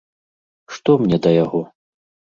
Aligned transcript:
Што 0.77 0.91
мне 1.03 1.17
да 1.27 1.35
яго! 1.43 1.61